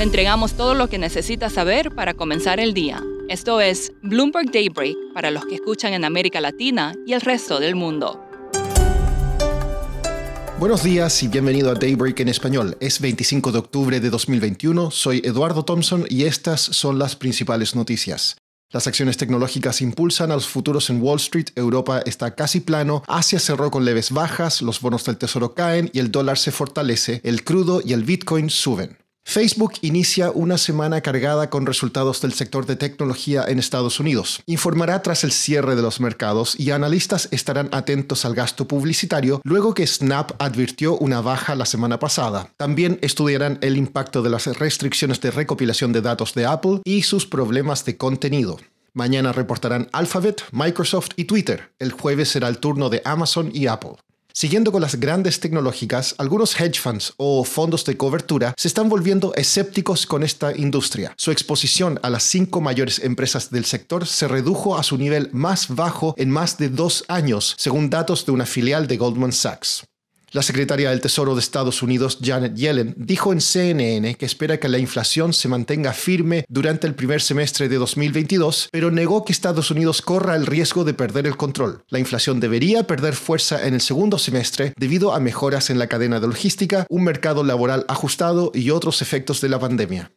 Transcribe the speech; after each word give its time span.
Le 0.00 0.04
entregamos 0.04 0.54
todo 0.54 0.72
lo 0.72 0.88
que 0.88 0.96
necesita 0.96 1.50
saber 1.50 1.94
para 1.94 2.14
comenzar 2.14 2.58
el 2.58 2.72
día. 2.72 3.04
Esto 3.28 3.60
es 3.60 3.92
Bloomberg 4.02 4.50
Daybreak 4.50 4.96
para 5.12 5.30
los 5.30 5.44
que 5.44 5.56
escuchan 5.56 5.92
en 5.92 6.06
América 6.06 6.40
Latina 6.40 6.94
y 7.06 7.12
el 7.12 7.20
resto 7.20 7.60
del 7.60 7.74
mundo. 7.74 8.18
Buenos 10.58 10.82
días 10.82 11.22
y 11.22 11.28
bienvenido 11.28 11.70
a 11.70 11.74
Daybreak 11.74 12.18
en 12.20 12.28
español. 12.30 12.78
Es 12.80 12.98
25 12.98 13.52
de 13.52 13.58
octubre 13.58 14.00
de 14.00 14.08
2021, 14.08 14.90
soy 14.90 15.20
Eduardo 15.22 15.66
Thompson 15.66 16.06
y 16.08 16.24
estas 16.24 16.62
son 16.62 16.98
las 16.98 17.14
principales 17.14 17.76
noticias. 17.76 18.38
Las 18.70 18.86
acciones 18.86 19.18
tecnológicas 19.18 19.82
impulsan 19.82 20.30
a 20.30 20.34
los 20.36 20.48
futuros 20.48 20.88
en 20.88 21.02
Wall 21.02 21.18
Street, 21.18 21.48
Europa 21.56 22.00
está 22.06 22.34
casi 22.34 22.60
plano, 22.60 23.02
Asia 23.06 23.38
cerró 23.38 23.70
con 23.70 23.84
leves 23.84 24.12
bajas, 24.12 24.62
los 24.62 24.80
bonos 24.80 25.04
del 25.04 25.18
tesoro 25.18 25.52
caen 25.52 25.90
y 25.92 25.98
el 25.98 26.10
dólar 26.10 26.38
se 26.38 26.52
fortalece, 26.52 27.20
el 27.22 27.44
crudo 27.44 27.82
y 27.84 27.92
el 27.92 28.04
Bitcoin 28.04 28.48
suben. 28.48 28.99
Facebook 29.30 29.74
inicia 29.82 30.32
una 30.32 30.58
semana 30.58 31.02
cargada 31.02 31.50
con 31.50 31.64
resultados 31.64 32.20
del 32.20 32.32
sector 32.32 32.66
de 32.66 32.74
tecnología 32.74 33.44
en 33.46 33.60
Estados 33.60 34.00
Unidos. 34.00 34.42
Informará 34.46 35.02
tras 35.02 35.22
el 35.22 35.30
cierre 35.30 35.76
de 35.76 35.82
los 35.82 36.00
mercados 36.00 36.58
y 36.58 36.72
analistas 36.72 37.28
estarán 37.30 37.68
atentos 37.70 38.24
al 38.24 38.34
gasto 38.34 38.66
publicitario 38.66 39.40
luego 39.44 39.72
que 39.72 39.86
Snap 39.86 40.32
advirtió 40.40 40.98
una 40.98 41.20
baja 41.20 41.54
la 41.54 41.64
semana 41.64 42.00
pasada. 42.00 42.50
También 42.56 42.98
estudiarán 43.02 43.58
el 43.60 43.76
impacto 43.76 44.20
de 44.22 44.30
las 44.30 44.48
restricciones 44.58 45.20
de 45.20 45.30
recopilación 45.30 45.92
de 45.92 46.00
datos 46.00 46.34
de 46.34 46.46
Apple 46.46 46.80
y 46.84 47.02
sus 47.02 47.24
problemas 47.24 47.84
de 47.84 47.96
contenido. 47.96 48.58
Mañana 48.94 49.30
reportarán 49.30 49.88
Alphabet, 49.92 50.42
Microsoft 50.50 51.10
y 51.14 51.26
Twitter. 51.26 51.70
El 51.78 51.92
jueves 51.92 52.30
será 52.30 52.48
el 52.48 52.58
turno 52.58 52.88
de 52.90 53.00
Amazon 53.04 53.52
y 53.54 53.68
Apple. 53.68 53.92
Siguiendo 54.32 54.72
con 54.72 54.80
las 54.80 54.96
grandes 54.96 55.40
tecnológicas, 55.40 56.14
algunos 56.18 56.58
hedge 56.58 56.80
funds 56.80 57.12
o 57.16 57.44
fondos 57.44 57.84
de 57.84 57.96
cobertura 57.96 58.54
se 58.56 58.68
están 58.68 58.88
volviendo 58.88 59.34
escépticos 59.34 60.06
con 60.06 60.22
esta 60.22 60.56
industria. 60.56 61.14
Su 61.16 61.30
exposición 61.30 61.98
a 62.02 62.10
las 62.10 62.22
cinco 62.22 62.60
mayores 62.60 63.00
empresas 63.00 63.50
del 63.50 63.64
sector 63.64 64.06
se 64.06 64.28
redujo 64.28 64.78
a 64.78 64.82
su 64.82 64.96
nivel 64.96 65.30
más 65.32 65.74
bajo 65.74 66.14
en 66.16 66.30
más 66.30 66.58
de 66.58 66.68
dos 66.68 67.04
años, 67.08 67.54
según 67.58 67.90
datos 67.90 68.26
de 68.26 68.32
una 68.32 68.46
filial 68.46 68.86
de 68.86 68.96
Goldman 68.96 69.32
Sachs. 69.32 69.84
La 70.32 70.42
secretaria 70.42 70.90
del 70.90 71.00
Tesoro 71.00 71.34
de 71.34 71.40
Estados 71.40 71.82
Unidos, 71.82 72.18
Janet 72.22 72.54
Yellen, 72.54 72.94
dijo 72.96 73.32
en 73.32 73.40
CNN 73.40 74.14
que 74.14 74.26
espera 74.26 74.60
que 74.60 74.68
la 74.68 74.78
inflación 74.78 75.32
se 75.32 75.48
mantenga 75.48 75.92
firme 75.92 76.44
durante 76.48 76.86
el 76.86 76.94
primer 76.94 77.20
semestre 77.20 77.68
de 77.68 77.74
2022, 77.78 78.68
pero 78.70 78.92
negó 78.92 79.24
que 79.24 79.32
Estados 79.32 79.72
Unidos 79.72 80.02
corra 80.02 80.36
el 80.36 80.46
riesgo 80.46 80.84
de 80.84 80.94
perder 80.94 81.26
el 81.26 81.36
control. 81.36 81.82
La 81.88 81.98
inflación 81.98 82.38
debería 82.38 82.86
perder 82.86 83.14
fuerza 83.14 83.66
en 83.66 83.74
el 83.74 83.80
segundo 83.80 84.18
semestre 84.18 84.72
debido 84.76 85.14
a 85.14 85.18
mejoras 85.18 85.68
en 85.68 85.80
la 85.80 85.88
cadena 85.88 86.20
de 86.20 86.28
logística, 86.28 86.86
un 86.88 87.02
mercado 87.02 87.42
laboral 87.42 87.84
ajustado 87.88 88.52
y 88.54 88.70
otros 88.70 89.02
efectos 89.02 89.40
de 89.40 89.48
la 89.48 89.58
pandemia. 89.58 90.12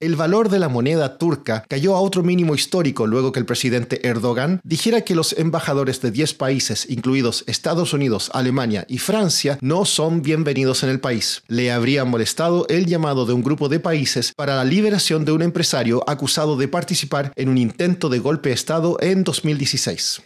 El 0.00 0.16
valor 0.16 0.48
de 0.48 0.58
la 0.58 0.68
moneda 0.68 1.18
turca 1.18 1.64
cayó 1.68 1.94
a 1.94 2.00
otro 2.00 2.24
mínimo 2.24 2.56
histórico 2.56 3.06
luego 3.06 3.30
que 3.30 3.38
el 3.38 3.46
presidente 3.46 4.06
Erdogan 4.06 4.60
dijera 4.64 5.02
que 5.02 5.14
los 5.14 5.34
embajadores 5.38 6.00
de 6.00 6.10
10 6.10 6.34
países, 6.34 6.90
incluidos 6.90 7.44
Estados 7.46 7.92
Unidos, 7.92 8.28
Alemania 8.34 8.84
y 8.88 8.98
Francia, 8.98 9.56
no 9.60 9.84
son 9.84 10.20
bienvenidos 10.20 10.82
en 10.82 10.90
el 10.90 10.98
país. 10.98 11.42
Le 11.46 11.70
habría 11.70 12.04
molestado 12.04 12.66
el 12.68 12.86
llamado 12.86 13.24
de 13.24 13.34
un 13.34 13.44
grupo 13.44 13.68
de 13.68 13.78
países 13.78 14.32
para 14.36 14.56
la 14.56 14.64
liberación 14.64 15.24
de 15.24 15.32
un 15.32 15.42
empresario 15.42 16.02
acusado 16.08 16.56
de 16.56 16.66
participar 16.66 17.32
en 17.36 17.48
un 17.48 17.56
intento 17.56 18.08
de 18.08 18.18
golpe 18.18 18.48
de 18.48 18.56
Estado 18.56 18.96
en 19.00 19.22
2016. 19.22 20.22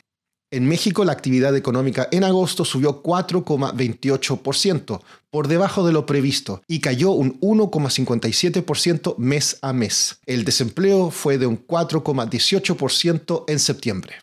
En 0.50 0.66
México 0.66 1.04
la 1.04 1.12
actividad 1.12 1.54
económica 1.54 2.08
en 2.10 2.24
agosto 2.24 2.64
subió 2.64 3.02
4,28%, 3.02 5.02
por 5.30 5.46
debajo 5.46 5.86
de 5.86 5.92
lo 5.92 6.06
previsto, 6.06 6.62
y 6.66 6.80
cayó 6.80 7.10
un 7.10 7.38
1,57% 7.40 9.18
mes 9.18 9.58
a 9.60 9.74
mes. 9.74 10.20
El 10.24 10.46
desempleo 10.46 11.10
fue 11.10 11.36
de 11.36 11.46
un 11.46 11.66
4,18% 11.66 13.44
en 13.46 13.58
septiembre. 13.58 14.14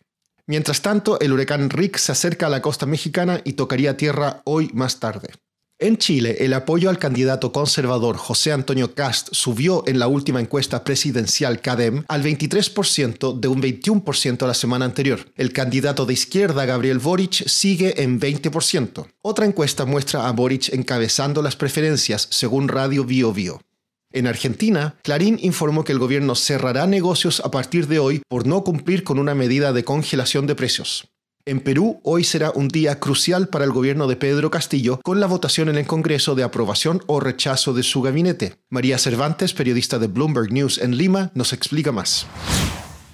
Mientras 0.48 0.82
tanto, 0.82 1.20
el 1.20 1.32
huracán 1.32 1.70
Rick 1.70 1.98
se 1.98 2.10
acerca 2.10 2.46
a 2.46 2.50
la 2.50 2.60
costa 2.60 2.86
mexicana 2.86 3.40
y 3.44 3.52
tocaría 3.52 3.96
tierra 3.96 4.42
hoy 4.44 4.68
más 4.74 4.98
tarde. 4.98 5.28
En 5.78 5.98
Chile, 5.98 6.38
el 6.40 6.54
apoyo 6.54 6.88
al 6.88 6.98
candidato 6.98 7.52
conservador 7.52 8.16
José 8.16 8.50
Antonio 8.50 8.94
Cast 8.94 9.28
subió 9.32 9.84
en 9.86 9.98
la 9.98 10.08
última 10.08 10.40
encuesta 10.40 10.82
presidencial 10.82 11.60
CADEM 11.60 12.04
al 12.08 12.22
23% 12.22 13.38
de 13.38 13.48
un 13.48 13.60
21% 13.60 14.46
la 14.46 14.54
semana 14.54 14.86
anterior. 14.86 15.30
El 15.36 15.52
candidato 15.52 16.06
de 16.06 16.14
izquierda 16.14 16.64
Gabriel 16.64 16.98
Boric 16.98 17.46
sigue 17.46 18.02
en 18.02 18.18
20%. 18.18 19.06
Otra 19.20 19.44
encuesta 19.44 19.84
muestra 19.84 20.26
a 20.26 20.32
Boric 20.32 20.72
encabezando 20.72 21.42
las 21.42 21.56
preferencias, 21.56 22.26
según 22.30 22.68
Radio 22.68 23.04
Bio 23.04 23.34
Bio. 23.34 23.60
En 24.12 24.26
Argentina, 24.26 24.96
Clarín 25.02 25.38
informó 25.42 25.84
que 25.84 25.92
el 25.92 25.98
gobierno 25.98 26.36
cerrará 26.36 26.86
negocios 26.86 27.40
a 27.40 27.50
partir 27.50 27.86
de 27.86 27.98
hoy 27.98 28.22
por 28.28 28.46
no 28.46 28.64
cumplir 28.64 29.04
con 29.04 29.18
una 29.18 29.34
medida 29.34 29.74
de 29.74 29.84
congelación 29.84 30.46
de 30.46 30.54
precios. 30.54 31.06
En 31.48 31.60
Perú, 31.60 32.00
hoy 32.02 32.24
será 32.24 32.50
un 32.50 32.66
día 32.66 32.98
crucial 32.98 33.46
para 33.46 33.64
el 33.64 33.70
gobierno 33.70 34.08
de 34.08 34.16
Pedro 34.16 34.50
Castillo 34.50 34.98
con 35.04 35.20
la 35.20 35.28
votación 35.28 35.68
en 35.68 35.76
el 35.76 35.86
Congreso 35.86 36.34
de 36.34 36.42
aprobación 36.42 37.04
o 37.06 37.20
rechazo 37.20 37.72
de 37.72 37.84
su 37.84 38.02
gabinete. 38.02 38.56
María 38.68 38.98
Cervantes, 38.98 39.54
periodista 39.54 40.00
de 40.00 40.08
Bloomberg 40.08 40.52
News 40.52 40.78
en 40.78 40.96
Lima, 40.96 41.30
nos 41.34 41.52
explica 41.52 41.92
más. 41.92 42.26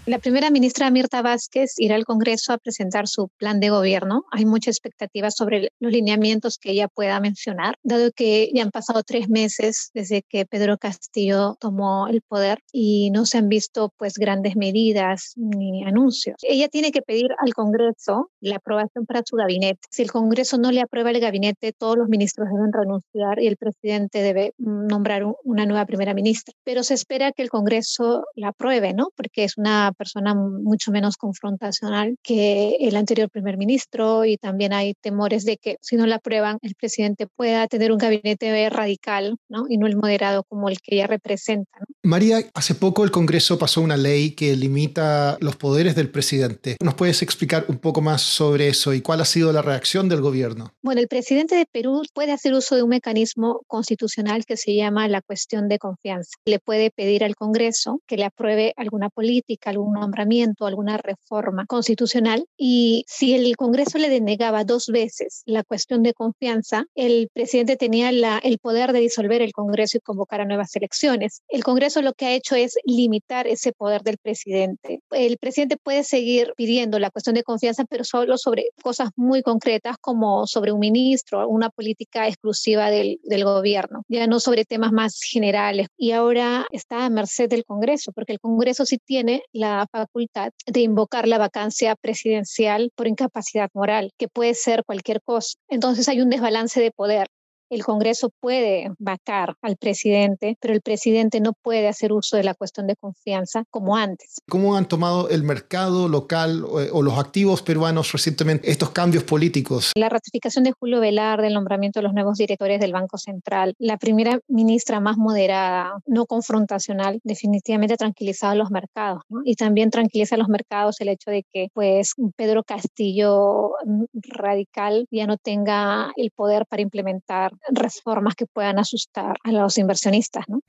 La 0.05 0.19
primera 0.19 0.51
ministra 0.51 0.91
Mirta 0.91 1.23
Vázquez 1.23 1.75
irá 1.77 1.95
al 1.95 2.05
Congreso 2.05 2.53
a 2.53 2.59
presentar 2.59 3.07
su 3.07 3.29
plan 3.39 3.61
de 3.61 3.71
gobierno. 3.71 4.25
Hay 4.33 4.45
mucha 4.45 4.69
expectativa 4.69 5.31
sobre 5.31 5.69
los 5.79 5.93
lineamientos 5.93 6.59
que 6.59 6.73
ella 6.73 6.89
pueda 6.89 7.21
mencionar, 7.21 7.77
dado 7.85 8.11
que 8.11 8.51
ya 8.53 8.65
han 8.65 8.73
pasado 8.73 9.05
tres 9.05 9.29
meses 9.29 9.93
desde 9.95 10.23
que 10.29 10.45
Pedro 10.45 10.77
Castillo 10.77 11.55
tomó 11.61 12.09
el 12.09 12.21
poder 12.21 12.59
y 12.73 13.13
no 13.13 13.27
se 13.27 13.39
han 13.39 13.49
visto 13.49 13.93
pues 13.97 14.15
grandes 14.15 14.57
medidas 14.57 15.35
ni 15.37 15.85
anuncios. 15.85 16.35
Ella 16.43 16.67
tiene 16.67 16.91
que 16.91 17.03
pedir 17.03 17.29
al 17.39 17.55
Congreso 17.55 18.29
la 18.41 18.57
aprobación 18.57 19.07
para 19.07 19.23
su 19.25 19.37
gabinete. 19.37 19.83
Si 19.89 20.03
el 20.03 20.11
Congreso 20.11 20.59
no 20.59 20.73
le 20.73 20.81
aprueba 20.81 21.11
el 21.11 21.21
gabinete, 21.21 21.73
todos 21.73 21.97
los 21.97 22.09
ministros 22.09 22.49
deben 22.53 22.73
renunciar 22.73 23.41
y 23.41 23.47
el 23.47 23.57
presidente 23.57 24.21
debe 24.21 24.53
nombrar 24.59 25.23
una 25.45 25.65
nueva 25.65 25.87
primera 25.87 26.13
ministra. 26.13 26.53
Pero 26.65 26.83
se 26.83 26.95
espera 26.95 27.31
que 27.31 27.43
el 27.43 27.51
Congreso 27.51 28.25
la 28.35 28.49
apruebe, 28.49 28.95
¿no? 28.95 29.11
Porque 29.15 29.45
es 29.45 29.57
una 29.57 29.92
persona 29.95 30.35
mucho 30.35 30.91
menos 30.91 31.17
confrontacional 31.17 32.17
que 32.23 32.77
el 32.81 32.97
anterior 32.97 33.31
primer 33.31 33.57
ministro 33.57 34.25
y 34.25 34.37
también 34.37 34.73
hay 34.73 34.95
temores 34.95 35.45
de 35.45 35.57
que 35.57 35.79
si 35.81 35.97
no 35.97 36.07
la 36.07 36.17
aprueban 36.17 36.59
el 36.63 36.75
presidente 36.75 37.27
pueda 37.27 37.67
tener 37.69 37.93
un 37.93 37.99
gabinete 37.99 38.69
radical 38.71 39.37
¿no? 39.49 39.67
y 39.69 39.79
no 39.79 39.87
el 39.87 39.97
moderado 39.97 40.45
como 40.45 40.69
el 40.69 40.81
que 40.81 40.97
ella 40.97 41.07
representa. 41.07 41.79
María, 42.05 42.41
hace 42.55 42.75
poco 42.75 43.05
el 43.05 43.13
Congreso 43.13 43.61
pasó 43.61 43.81
una 43.81 43.97
ley 43.97 44.33
que 44.33 44.57
limita 44.57 45.39
los 45.41 45.55
poderes 45.55 45.95
del 45.95 46.11
presidente. 46.11 46.77
¿Nos 46.83 46.95
puedes 46.95 47.23
explicar 47.23 47.65
un 47.69 47.79
poco 47.79 48.01
más 48.01 48.23
sobre 48.23 48.67
eso 48.67 48.93
y 48.93 49.03
cuál 49.03 49.21
ha 49.21 49.25
sido 49.25 49.53
la 49.53 49.63
reacción 49.63 50.09
del 50.09 50.21
gobierno? 50.21 50.75
Bueno, 50.83 51.01
el 51.01 51.07
presidente 51.07 51.55
de 51.55 51.65
Perú 51.65 52.03
puede 52.13 52.33
hacer 52.33 52.55
uso 52.55 52.75
de 52.75 52.83
un 52.83 52.89
mecanismo 52.89 53.61
constitucional 53.69 54.45
que 54.45 54.57
se 54.57 54.75
llama 54.75 55.07
la 55.07 55.23
cuestión 55.23 55.69
de 55.69 55.79
confianza. 55.79 56.33
Le 56.45 56.59
puede 56.59 56.91
pedir 56.91 57.23
al 57.23 57.37
Congreso 57.37 58.01
que 58.09 58.17
le 58.17 58.25
apruebe 58.25 58.75
alguna 58.77 59.09
política, 59.09 59.71
algún 59.71 59.93
nombramiento, 59.93 60.67
alguna 60.67 60.97
reforma 60.97 61.67
constitucional 61.67 62.47
y 62.57 63.05
si 63.07 63.35
el 63.35 63.57
Congreso 63.57 63.99
le 63.99 64.09
denegaba 64.09 64.65
dos 64.65 64.89
veces 64.89 65.43
la 65.47 65.63
cuestión 65.63 66.03
de 66.03 66.15
confianza, 66.15 66.85
el 66.97 67.29
presidente 67.33 67.77
tenía 67.77 68.11
el 68.11 68.59
poder 68.59 68.93
de 68.93 68.99
disolver 68.99 69.41
el 69.41 69.53
Congreso 69.53 69.99
y 69.99 70.01
convocar 70.01 70.41
a 70.41 70.47
nuevas 70.47 70.75
elecciones. 70.75 71.43
El 71.49 71.63
Congreso 71.63 71.92
lo 72.01 72.15
que 72.15 72.27
ha 72.27 72.33
hecho 72.33 72.55
es 72.55 72.77
limitar 72.85 73.47
ese 73.47 73.73
poder 73.73 74.03
del 74.03 74.19
presidente. 74.19 75.01
El 75.11 75.37
presidente 75.39 75.77
puede 75.77 76.05
seguir 76.05 76.53
pidiendo 76.57 76.99
la 76.99 77.11
cuestión 77.11 77.35
de 77.35 77.43
confianza, 77.43 77.85
pero 77.85 78.05
solo 78.05 78.39
sobre 78.39 78.71
cosas 78.83 79.11
muy 79.17 79.43
concretas 79.43 79.97
como 80.01 80.47
sobre 80.47 80.73
un 80.73 80.81
ministro, 80.81 81.47
una 81.49 81.71
política 81.71 82.29
exclusiva 82.29 82.91
del, 82.91 83.19
del 83.25 83.45
gobierno, 83.45 84.03
ya 84.09 84.27
no 84.27 84.41
sobre 84.41 84.65
temas 84.65 84.93
más 84.93 85.21
generales. 85.21 85.89
Y 85.97 86.13
ahora 86.13 86.67
está 86.71 87.05
a 87.05 87.11
merced 87.11 87.49
del 87.49 87.65
Congreso, 87.65 88.13
porque 88.13 88.33
el 88.33 88.41
Congreso 88.41 88.87
sí 88.87 88.99
tiene 89.05 89.43
la 89.53 89.87
facultad 89.91 90.51
de 90.67 90.81
invocar 90.81 91.29
la 91.29 91.39
vacancia 91.39 91.97
presidencial 91.97 92.91
por 92.95 93.09
incapacidad 93.09 93.69
moral, 93.75 94.11
que 94.19 94.29
puede 94.29 94.55
ser 94.55 94.85
cualquier 94.85 95.21
cosa. 95.23 95.57
Entonces 95.69 96.09
hay 96.09 96.21
un 96.21 96.31
desbalance 96.31 96.81
de 96.81 96.91
poder 96.91 97.29
el 97.73 97.85
Congreso 97.85 98.31
puede 98.39 98.91
vacar 98.99 99.57
al 99.63 99.79
presidente, 99.79 100.59
pero 100.61 100.75
el 100.75 100.83
presidente 100.83 101.41
no 101.41 101.55
puede 101.55 101.89
hacer 101.89 102.13
uso 102.13 102.37
de 102.37 102.45
la 102.45 102.53
cuestión 102.53 102.87
de 102.87 102.97
confianza 102.97 103.65
como 103.71 103.97
antes. 103.97 104.43
¿Cómo 104.49 104.77
han 104.77 104.87
tomado 104.87 105.31
el 105.31 105.43
mercado 105.43 106.07
local 106.07 106.65
o, 106.65 107.03
los 107.03 107.19
activos 107.19 107.63
peruanos 107.63 108.13
recientemente 108.13 108.71
estos 108.71 108.91
cambios 108.91 109.25
políticos? 109.25 109.93
La 109.97 110.11
ratificación 110.11 110.65
de 110.65 110.73
Julio 110.73 111.01
Velarde, 111.01 111.47
el 111.47 111.55
nombramiento 111.55 112.01
de 112.01 112.05
los 112.05 112.13
nuevos 112.13 112.37
directores 112.37 112.79
del 112.79 112.93
Banco 112.93 113.17
Central, 113.17 113.75
la 113.79 113.97
primera 113.97 114.39
ministra 114.49 115.01
más 115.01 115.17
moderada, 115.17 115.95
no 116.07 116.27
confrontacional, 116.27 117.21
definitivamente 117.25 117.95
ha 117.95 117.97
tranquilizado 117.97 118.53
a 118.53 118.57
los 118.57 118.71
mercados. 118.71 119.23
Y 119.45 119.55
también 119.55 119.91
tranquiliza 119.91 120.35
a 120.35 120.39
los 120.39 120.49
mercados 120.49 121.01
el 121.01 121.09
hecho 121.09 121.31
de 121.31 121.45
que 121.51 121.69
pues, 121.73 122.13
Pedro 122.37 122.65
Castillo 122.65 123.71
mm, 123.87 124.05
radical 124.29 125.07
ya 125.11 125.27
no 125.27 125.39
tenga 125.39 126.13
el 126.17 126.31
poder 126.33 126.67
para 126.67 126.83
implementar 126.83 127.53
reformas 127.71 128.35
que 128.35 128.47
puedan 128.47 128.79
asustar 128.79 129.37
a 129.45 129.53
los 129.53 129.79
inversionistas. 129.79 130.45
¿no? 130.49 130.61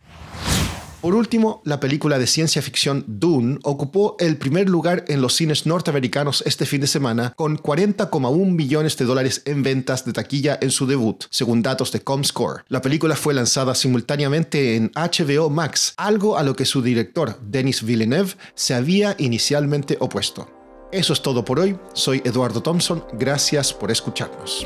Por 1.04 1.16
último, 1.16 1.62
la 1.66 1.82
película 1.82 2.18
de 2.18 2.28
ciencia 2.28 2.62
ficción 2.62 3.04
Dune 3.06 3.60
ocupó 3.64 4.16
el 4.20 4.38
primer 4.38 4.70
lugar 4.70 5.04
en 5.10 5.22
los 5.22 5.36
cines 5.36 5.66
norteamericanos 5.66 6.42
este 6.46 6.66
fin 6.66 6.80
de 6.80 6.88
semana 6.88 7.34
con 7.36 7.58
40,1 7.58 8.46
millones 8.46 8.96
de 8.96 9.04
dólares 9.04 9.42
en 9.44 9.64
ventas 9.64 10.06
de 10.06 10.14
taquilla 10.14 10.58
en 10.62 10.72
su 10.72 10.88
debut, 10.88 11.26
según 11.30 11.62
datos 11.62 11.92
de 11.92 12.00
Comscore. 12.00 12.64
La 12.70 12.82
película 12.82 13.18
fue 13.18 13.34
lanzada 13.34 13.76
simultáneamente 13.76 14.78
en 14.78 14.94
HBO 14.96 15.50
Max, 15.50 15.94
algo 15.98 16.38
a 16.38 16.44
lo 16.44 16.56
que 16.56 16.64
su 16.64 16.82
director, 16.82 17.38
Denis 17.42 17.84
Villeneuve, 17.84 18.36
se 18.56 18.74
había 18.74 19.14
inicialmente 19.18 19.98
opuesto. 20.00 20.48
Eso 20.94 21.12
es 21.12 21.22
todo 21.22 21.44
por 21.44 21.60
hoy. 21.60 21.78
Soy 21.92 22.22
Eduardo 22.24 22.64
Thompson. 22.64 23.04
Gracias 23.12 23.74
por 23.74 23.92
escucharnos. 23.92 24.66